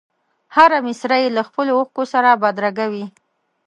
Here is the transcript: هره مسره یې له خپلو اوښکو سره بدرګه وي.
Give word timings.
هره 0.55 0.77
مسره 0.87 1.17
یې 1.23 1.29
له 1.37 1.41
خپلو 1.47 1.71
اوښکو 1.77 2.03
سره 2.13 2.29
بدرګه 2.41 2.85
وي. 2.91 3.05